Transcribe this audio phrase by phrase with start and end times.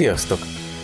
[0.00, 0.38] Sziasztok!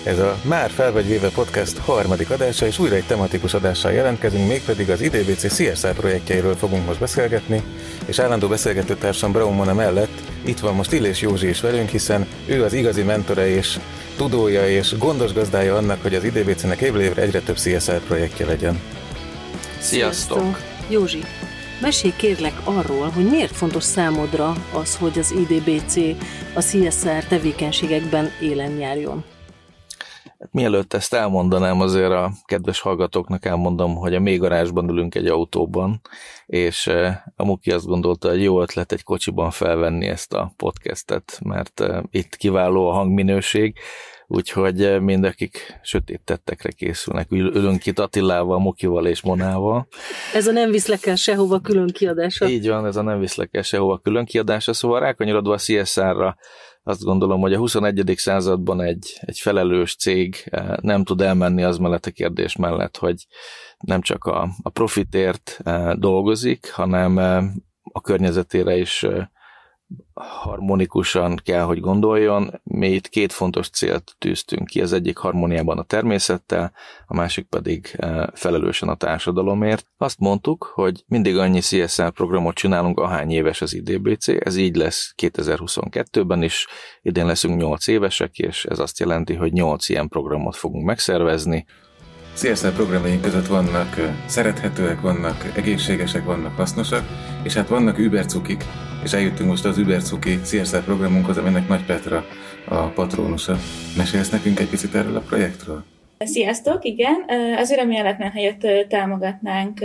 [0.04, 4.48] Ez a Már fel vagy véve podcast harmadik adása, és újra egy tematikus adással jelentkezünk,
[4.48, 7.62] mégpedig az IDBC CSR projektjeiről fogunk most beszélgetni,
[8.06, 12.64] és állandó beszélgetőtársam Braun Mona mellett itt van most Illés Józsi is velünk, hiszen ő
[12.64, 13.78] az igazi mentora és
[14.16, 18.80] tudója és gondos gazdája annak, hogy az IDBC-nek évről évre egyre több CSR projektje legyen.
[19.78, 20.38] Sziasztok!
[20.38, 20.60] Sziasztok.
[20.88, 21.22] Józsi,
[21.80, 25.96] mesélj kérlek arról, hogy miért fontos számodra az, hogy az IDBC
[26.54, 29.24] a CSR tevékenységekben élen járjon.
[30.38, 36.00] Hát mielőtt ezt elmondanám, azért a kedves hallgatóknak elmondom, hogy a mélygarázsban ülünk egy autóban,
[36.46, 41.38] és eh, a Muki azt gondolta, hogy jó ötlet egy kocsiban felvenni ezt a podcastet,
[41.44, 43.78] mert eh, itt kiváló a hangminőség,
[44.26, 47.30] úgyhogy eh, mindakik sötét tettekre készülnek.
[47.30, 49.88] Ülünk itt Attilával, Mokival és Monával.
[50.34, 52.48] Ez a nem viszlek el sehova külön kiadása.
[52.48, 56.36] Így van, ez a nem viszlek el sehova külön kiadása, szóval rákanyarodva a CSR-ra
[56.88, 58.12] azt gondolom, hogy a 21.
[58.16, 63.26] században egy, egy felelős cég eh, nem tud elmenni az mellett a kérdés mellett, hogy
[63.78, 67.44] nem csak a, a profitért eh, dolgozik, hanem eh,
[67.82, 69.06] a környezetére is
[70.14, 72.60] harmonikusan kell, hogy gondoljon.
[72.62, 76.72] Mi itt két fontos célt tűztünk ki, az egyik harmóniában a természettel,
[77.06, 79.86] a másik pedig eh, felelősen a társadalomért.
[79.96, 85.14] Azt mondtuk, hogy mindig annyi CSR programot csinálunk, ahány éves az IDBC, ez így lesz
[85.22, 86.66] 2022-ben is,
[87.02, 91.66] idén leszünk 8 évesek, és ez azt jelenti, hogy 8 ilyen programot fogunk megszervezni,
[92.36, 93.96] CSR programjaink között vannak
[94.26, 97.04] szerethetőek, vannak egészségesek, vannak hasznosak,
[97.42, 98.64] és hát vannak übercukik,
[99.06, 102.24] és eljöttünk most az übercuki CSR programunkhoz, aminek Nagy Petra
[102.68, 103.58] a patronusa.
[103.96, 105.84] Mesélsz nekünk egy picit erről a projektről?
[106.18, 107.24] Sziasztok, igen.
[107.56, 109.80] Az örömjeletlen helyett támogatnánk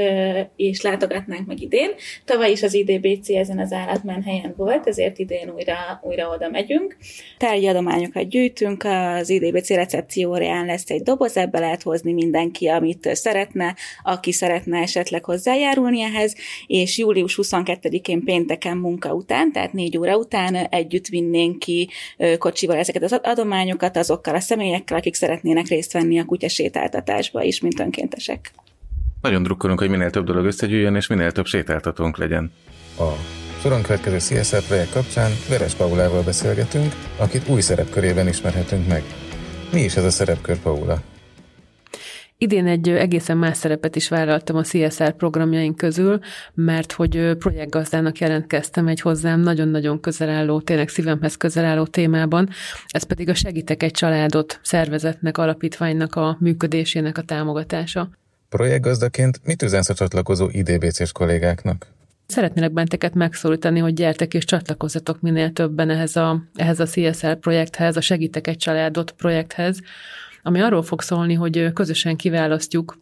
[0.55, 1.89] és látogatnánk meg idén.
[2.25, 6.97] Tavaly is az IDBC ezen az állatmenhelyen volt, ezért idén újra, újra oda megyünk.
[7.37, 13.75] Tárgyi adományokat gyűjtünk, az IDBC recepcióján lesz egy doboz, ebbe lehet hozni mindenki, amit szeretne,
[14.03, 16.35] aki szeretne esetleg hozzájárulni ehhez,
[16.67, 21.89] és július 22-én pénteken munka után, tehát négy óra után együtt vinnénk ki
[22.37, 27.79] kocsival ezeket az adományokat azokkal a személyekkel, akik szeretnének részt venni a kutyasétáltatásba is, mint
[27.79, 28.51] önkéntesek.
[29.21, 32.51] Nagyon drukkolunk, hogy minél több dolog összegyűjjön, és minél több sétáltatónk legyen.
[32.97, 33.09] A
[33.61, 39.03] soron következő CSR projekt kapcsán Veres Paulával beszélgetünk, akit új szerepkörében ismerhetünk meg.
[39.71, 41.01] Mi is ez a szerepkör, Paula?
[42.43, 46.19] Idén egy egészen más szerepet is vállaltam a CSR programjaink közül,
[46.53, 52.49] mert hogy projektgazdának jelentkeztem egy hozzám nagyon-nagyon közel álló, tényleg szívemhez közel álló témában,
[52.87, 58.09] ez pedig a Segítek egy családot szervezetnek, alapítványnak a működésének a támogatása.
[58.49, 61.87] Projektgazdaként mit üzensz a csatlakozó IDBC-s kollégáknak?
[62.31, 67.97] Szeretnélek benteket megszólítani, hogy gyertek és csatlakozzatok minél többen ehhez a, ehhez a CSR projekthez,
[67.97, 69.79] a Segítek egy családot projekthez,
[70.43, 72.97] ami arról fog szólni, hogy közösen kiválasztjuk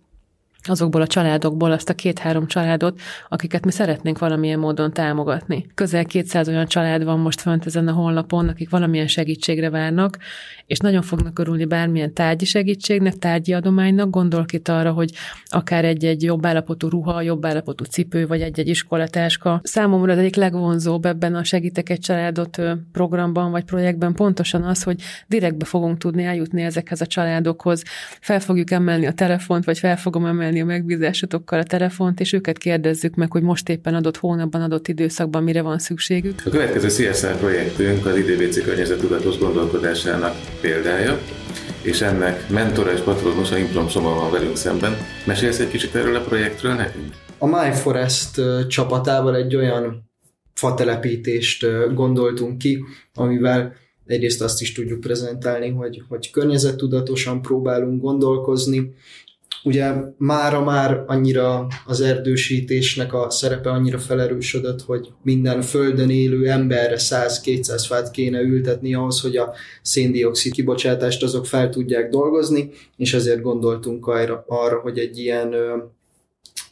[0.67, 2.99] azokból a családokból azt a két-három családot,
[3.29, 5.65] akiket mi szeretnénk valamilyen módon támogatni.
[5.75, 10.17] Közel 200 olyan család van most fönt ezen a honlapon, akik valamilyen segítségre várnak,
[10.65, 14.09] és nagyon fognak örülni bármilyen tárgyi segítségnek, tárgyi adománynak.
[14.09, 15.11] Gondolok itt arra, hogy
[15.45, 19.61] akár egy-egy jobb állapotú ruha, jobb állapotú cipő, vagy egy-egy iskolatáska.
[19.63, 22.61] Számomra az egyik legvonzóbb ebben a Segítek egy családot
[22.91, 27.83] programban vagy projektben pontosan az, hogy direktbe fogunk tudni eljutni ezekhez a családokhoz.
[28.21, 32.33] Fel fogjuk emelni a telefont, vagy fel fogom emelni emelni a megbízásotokkal a telefont, és
[32.33, 36.41] őket kérdezzük meg, hogy most éppen adott hónapban, adott időszakban mire van szükségük.
[36.45, 41.19] A következő CSR projektünk az IDBC környezetudatos gondolkodásának példája,
[41.81, 44.97] és ennek mentora és patronusa Improm Soma van velünk szemben.
[45.25, 47.13] Mesélsz egy kicsit erről a projektről nekünk?
[47.37, 50.09] A MyForest csapatával egy olyan
[50.53, 52.83] fatelepítést gondoltunk ki,
[53.13, 53.73] amivel
[54.05, 58.93] egyrészt azt is tudjuk prezentálni, hogy, hogy környezettudatosan próbálunk gondolkozni,
[59.63, 66.95] Ugye mára már annyira az erdősítésnek a szerepe annyira felerősödött, hogy minden földön élő emberre
[66.97, 73.41] 100-200 fát kéne ültetni ahhoz, hogy a széndiokszid kibocsátást azok fel tudják dolgozni, és ezért
[73.41, 75.53] gondoltunk arra, arra hogy egy ilyen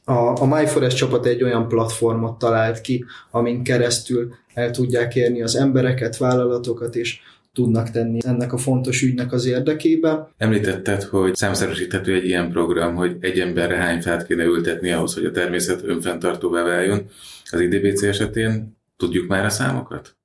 [0.03, 5.55] a, a MyForest csapat egy olyan platformot talált ki, amin keresztül el tudják érni az
[5.55, 7.19] embereket, vállalatokat, és
[7.57, 10.29] tudnak tenni ennek a fontos ügynek az érdekébe.
[10.37, 15.25] Említetted, hogy számszerűsíthető egy ilyen program, hogy egy emberre hány fát kéne ültetni ahhoz, hogy
[15.25, 17.09] a természet önfenntartóvá váljon.
[17.51, 20.15] Az IDBC esetén tudjuk már a számokat?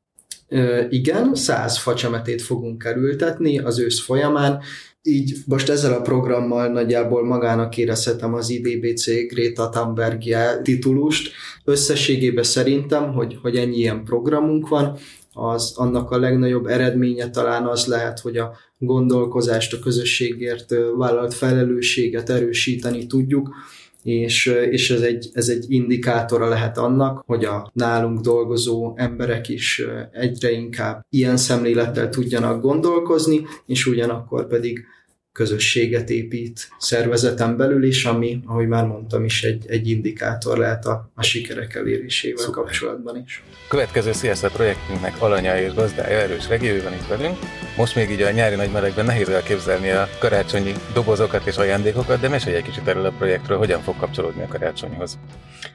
[0.48, 4.60] Ö, igen, száz facsemetét fogunk elültetni az ősz folyamán,
[5.02, 10.22] így most ezzel a programmal nagyjából magának érezhetem az IDBC Greta Thunberg
[10.62, 11.32] titulust.
[11.64, 14.96] Összességében szerintem, hogy, hogy ennyi ilyen programunk van,
[15.32, 22.30] az annak a legnagyobb eredménye talán az lehet, hogy a gondolkozást, a közösségért vállalt felelősséget
[22.30, 23.54] erősíteni tudjuk,
[24.02, 29.82] és, és ez, egy, ez egy indikátora lehet annak, hogy a nálunk dolgozó emberek is
[30.12, 34.84] egyre inkább ilyen szemlélettel tudjanak gondolkozni, és ugyanakkor pedig
[35.32, 41.10] közösséget épít szervezeten belül is, ami, ahogy már mondtam is, egy, egy indikátor lehet a,
[41.14, 42.62] a sikerek elérésével Szuper.
[42.62, 43.42] kapcsolatban is.
[43.68, 47.38] Következő CSR projektünknek alanya és gazdája erős regéő van itt velünk.
[47.76, 52.28] Most még így a nyári nagy melegben nehéz elképzelni a karácsonyi dobozokat és ajándékokat, de
[52.28, 55.18] mesélj egy kicsit erről a projektről, hogyan fog kapcsolódni a karácsonyhoz.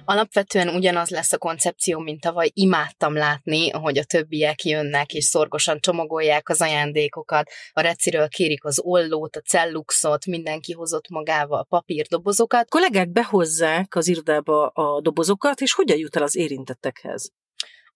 [0.06, 2.50] Alapvetően ugyanaz lesz a koncepció, mint tavaly.
[2.54, 8.80] Imádtam látni, hogy a többiek jönnek és szorgosan csomagolják az ajándékokat, a reciről kérik az
[8.84, 12.70] ollót, a celluxot, mindenki hozott magával papírdobozokat.
[12.70, 17.32] Kollégák behozzák az irodába a dobozokat, és hogyan jut el az érintettekhez?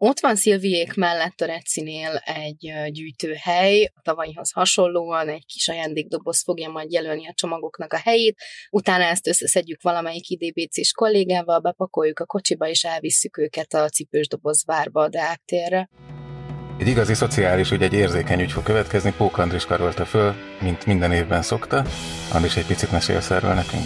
[0.03, 6.69] Ott van Szilviék mellett a Recinél egy gyűjtőhely, a tavalyihoz hasonlóan egy kis ajándékdoboz fogja
[6.69, 12.67] majd jelölni a csomagoknak a helyét, utána ezt összeszedjük valamelyik IDBC-s kollégával, bepakoljuk a kocsiba,
[12.67, 15.89] és elvisszük őket a cipős doboz várba a Deák térre.
[16.81, 21.11] Egy igazi szociális ügy, egy érzékeny ügy fog következni, Pók Andris karolta föl, mint minden
[21.11, 21.83] évben szokta.
[22.33, 23.83] Andris, egy picit mesélsz erről nekünk?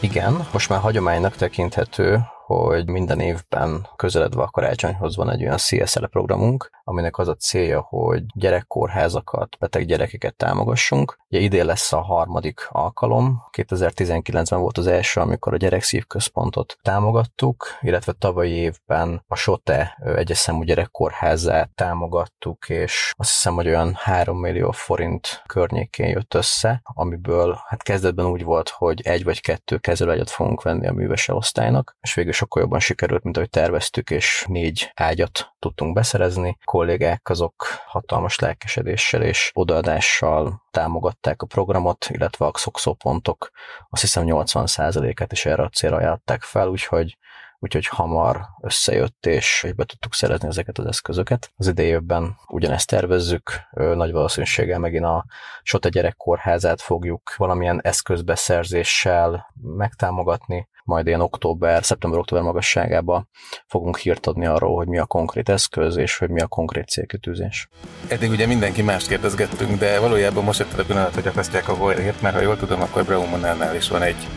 [0.00, 6.04] Igen, most már hagyománynak tekinthető, hogy minden évben közeledve a karácsonyhoz van egy olyan CSL
[6.04, 11.18] programunk, aminek az a célja, hogy gyerekkórházakat, beteg gyerekeket támogassunk.
[11.34, 18.12] Ugye idén lesz a harmadik alkalom, 2019-ben volt az első, amikor a gyerekszívközpontot támogattuk, illetve
[18.12, 24.70] tavalyi évben a SOTE egyes számú gyerekkórházát támogattuk, és azt hiszem, hogy olyan 3 millió
[24.70, 30.62] forint környékén jött össze, amiből hát kezdetben úgy volt, hogy egy vagy kettő kezelőegyet fogunk
[30.62, 35.53] venni a művese osztálynak, és végül sokkal jobban sikerült, mint ahogy terveztük, és négy ágyat
[35.64, 36.56] tudtunk beszerezni.
[36.60, 43.50] A kollégák azok hatalmas lelkesedéssel és odaadással támogatták a programot, illetve a szokszópontok
[43.90, 47.18] azt hiszem 80%-et is erre a célra ajánlották fel, úgyhogy
[47.58, 51.52] úgyhogy hamar összejött, és be tudtuk szerezni ezeket az eszközöket.
[51.56, 55.24] Az idejében ugyanezt tervezzük, nagy valószínűséggel megint a
[55.62, 63.26] Sote gyerekkórházát fogjuk valamilyen eszközbeszerzéssel megtámogatni, majd ilyen október, szeptember-október magasságába
[63.66, 67.68] fogunk hírt adni arról, hogy mi a konkrét eszköz, és hogy mi a konkrét célkitűzés.
[68.08, 72.22] Eddig ugye mindenki mást kérdezgettünk, de valójában most jött a pillanat, hogy akasztják a Voyage-t,
[72.22, 74.28] mert ha jól tudom, akkor Braumonánál is van egy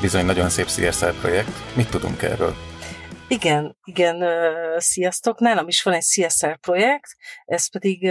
[0.00, 1.76] bizony nagyon szép CSR projekt.
[1.76, 2.54] Mit tudunk erről?
[3.28, 4.24] Igen, igen,
[4.76, 5.38] sziasztok!
[5.38, 7.10] Nálam is van egy CSR projekt,
[7.44, 8.08] ez pedig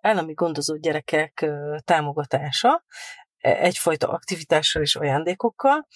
[0.00, 1.46] állami gondozott gyerekek
[1.84, 2.84] támogatása,
[3.38, 5.86] e, egyfajta aktivitással és ajándékokkal,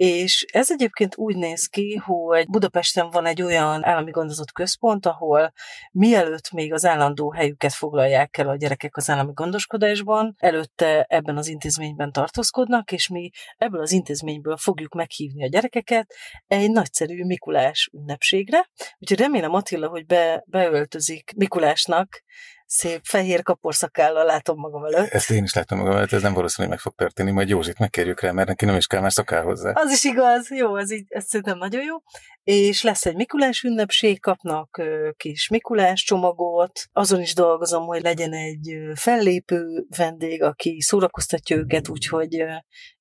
[0.00, 5.52] és ez egyébként úgy néz ki, hogy Budapesten van egy olyan állami gondozott központ, ahol
[5.92, 11.48] mielőtt még az állandó helyüket foglalják el a gyerekek az állami gondoskodásban, előtte ebben az
[11.48, 16.14] intézményben tartózkodnak, és mi ebből az intézményből fogjuk meghívni a gyerekeket
[16.46, 18.70] egy nagyszerű Mikulás ünnepségre.
[18.98, 22.22] Úgyhogy remélem Attila, hogy be, beöltözik Mikulásnak,
[22.72, 25.08] szép fehér kaporszakállal látom magam előtt.
[25.08, 27.78] Ezt én is látom magam előtt, ez nem valószínű, hogy meg fog történni, majd Józsit
[27.78, 29.72] megkérjük rá, mert neki nem is kell már szakál hozzá.
[29.74, 31.96] Az is igaz, jó, az így, ez szerintem nagyon jó.
[32.42, 34.82] És lesz egy Mikulás ünnepség, kapnak
[35.16, 42.32] kis Mikulás csomagot, azon is dolgozom, hogy legyen egy fellépő vendég, aki szórakoztatja őket, úgyhogy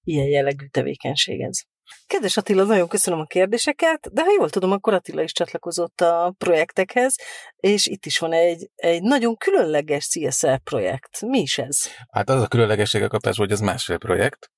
[0.04, 1.60] ilyen jellegű tevékenység ez.
[2.08, 6.34] Kedves Attila, nagyon köszönöm a kérdéseket, de ha jól tudom, akkor Attila is csatlakozott a
[6.38, 7.16] projektekhez,
[7.58, 11.22] és itt is van egy, egy nagyon különleges CSR projekt.
[11.22, 11.78] Mi is ez?
[12.12, 14.50] Hát az a különlegessége kapás, hogy ez másfél projekt,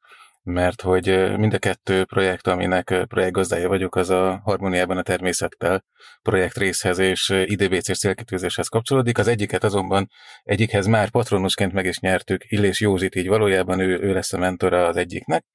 [0.44, 5.84] mert hogy mind a kettő projekt, aminek projektgazdája vagyok, az a Harmóniában a természettel
[6.22, 9.18] projekt részhez és IDBC-s célkitűzéshez kapcsolódik.
[9.18, 10.10] Az egyiket azonban
[10.44, 14.86] egyikhez már patronusként meg is nyertük, Illés Józsit, így valójában ő, ő lesz a mentora
[14.86, 15.46] az egyiknek.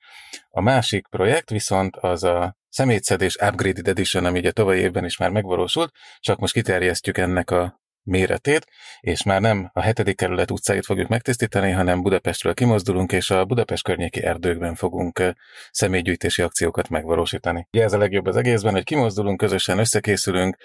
[0.50, 5.30] A másik projekt viszont az a szemétszedés Upgraded Edition, ami ugye tavaly évben is már
[5.30, 8.66] megvalósult, csak most kiterjesztjük ennek a méretét,
[9.00, 13.84] és már nem a hetedik kerület utcáit fogjuk megtisztítani, hanem Budapestről kimozdulunk, és a Budapest
[13.84, 15.34] környéki erdőkben fogunk
[15.70, 17.66] személygyűjtési akciókat megvalósítani.
[17.72, 20.56] Ugye ez a legjobb az egészben, hogy kimozdulunk, közösen összekészülünk,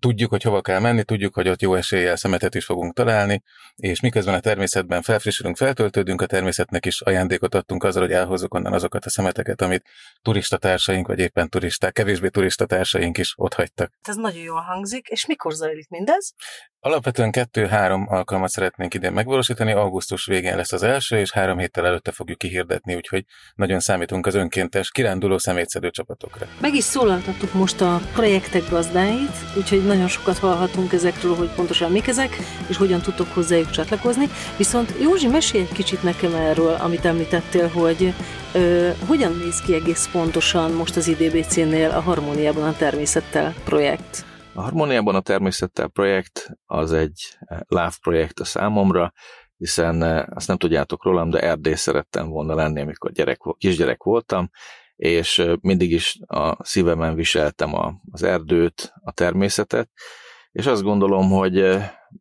[0.00, 3.42] tudjuk, hogy hova kell menni, tudjuk, hogy ott jó eséllyel szemetet is fogunk találni,
[3.76, 8.72] és miközben a természetben felfrissülünk, feltöltődünk, a természetnek is ajándékot adtunk azzal, hogy elhozzuk onnan
[8.72, 9.84] azokat a szemeteket, amit
[10.22, 13.92] turistatársaink, vagy éppen turisták, kevésbé turistatársaink is ott hagytak.
[14.02, 16.34] Ez nagyon jól hangzik, és mikor zajlik mindez?
[16.82, 22.12] Alapvetően kettő-három alkalmat szeretnénk idén megvalósítani, augusztus végén lesz az első, és három héttel előtte
[22.12, 26.46] fogjuk kihirdetni, úgyhogy nagyon számítunk az önkéntes kiránduló szemétszedő csapatokra.
[26.60, 32.06] Meg is szólaltattuk most a projektek gazdáit, úgyhogy nagyon sokat hallhatunk ezekről, hogy pontosan mik
[32.06, 32.36] ezek,
[32.68, 34.28] és hogyan tudtok hozzájuk csatlakozni.
[34.56, 38.14] Viszont Józsi, mesélj egy kicsit nekem erről, amit említettél, hogy
[38.52, 44.28] ö, hogyan néz ki egész pontosan most az IDBC-nél a Harmóniában a természettel projekt.
[44.54, 49.12] A Harmóniában a természettel projekt az egy eh, láv projekt a számomra,
[49.56, 54.50] hiszen eh, azt nem tudjátok rólam, de erdély szerettem volna lenni, amikor gyerek, kisgyerek voltam,
[54.96, 59.90] és eh, mindig is a szívemen viseltem a, az erdőt, a természetet,
[60.52, 61.78] és azt gondolom, hogy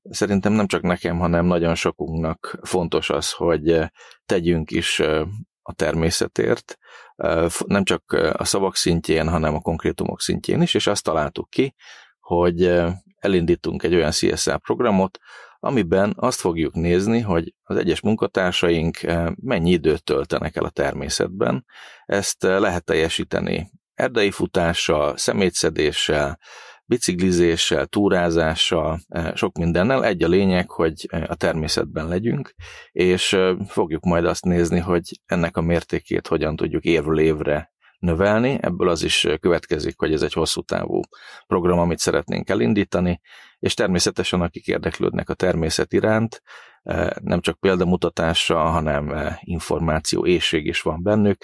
[0.09, 3.79] szerintem nem csak nekem, hanem nagyon sokunknak fontos az, hogy
[4.25, 4.99] tegyünk is
[5.61, 6.77] a természetért,
[7.65, 11.75] nem csak a szavak szintjén, hanem a konkrétumok szintjén is, és azt találtuk ki,
[12.29, 12.81] hogy
[13.19, 15.17] elindítunk egy olyan CSR programot,
[15.59, 18.97] amiben azt fogjuk nézni, hogy az egyes munkatársaink
[19.35, 21.65] mennyi időt töltenek el a természetben.
[22.05, 26.39] Ezt lehet teljesíteni erdei futással, szemétszedéssel,
[26.85, 28.99] biciklizéssel, túrázással,
[29.33, 30.05] sok mindennel.
[30.05, 32.53] Egy a lényeg, hogy a természetben legyünk,
[32.91, 38.57] és fogjuk majd azt nézni, hogy ennek a mértékét hogyan tudjuk évről évre növelni.
[38.61, 41.01] Ebből az is következik, hogy ez egy hosszú távú
[41.47, 43.21] program, amit szeretnénk elindítani,
[43.59, 46.41] és természetesen akik érdeklődnek a természet iránt,
[47.21, 51.37] nem csak példamutatása, hanem információ éjség is van bennük.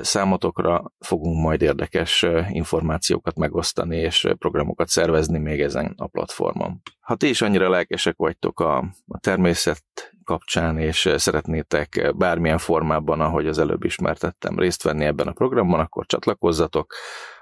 [0.00, 6.82] Számotokra fogunk majd érdekes információkat megosztani, és programokat szervezni még ezen a platformon.
[7.00, 8.78] Ha ti is annyira lelkesek vagytok a,
[9.08, 9.84] a természet
[10.30, 16.06] kapcsán, és szeretnétek bármilyen formában, ahogy az előbb ismertettem, részt venni ebben a programban, akkor
[16.06, 16.94] csatlakozzatok.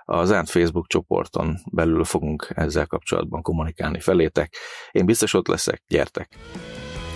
[0.04, 4.56] Az Ánt Facebook csoporton belül fogunk ezzel kapcsolatban kommunikálni felétek.
[4.90, 6.28] Én biztos ott leszek, gyertek!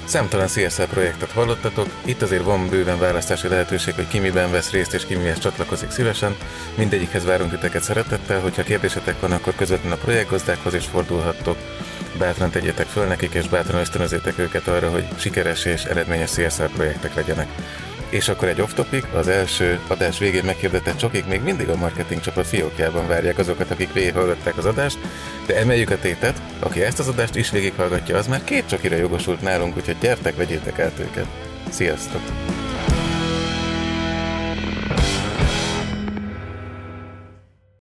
[0.05, 4.95] Számtalan CSR projektet hallottatok, itt azért van bőven választási lehetőség, hogy ki miben vesz részt
[4.95, 6.37] és ki mihez csatlakozik szívesen.
[6.77, 11.57] Mindegyikhez várunk titeket szeretettel, hogyha kérdésetek van, akkor közvetlenül a projektgazdákhoz is fordulhattok.
[12.19, 17.15] Bátran tegyetek föl nekik, és bátran ösztönözzétek őket arra, hogy sikeres és eredményes CSR projektek
[17.15, 17.49] legyenek.
[18.09, 22.47] És akkor egy off-topic, az első adás végén meghirdetett csokik még mindig a marketing csapat
[22.47, 24.99] fiókjában várják azokat, akik végighallgatták az adást,
[25.47, 29.41] de emeljük a tétet, aki ezt az adást is végighallgatja, az már két csokira jogosult
[29.41, 31.27] nálunk, úgyhogy gyertek, vegyétek át őket.
[31.71, 32.23] Sziasztok!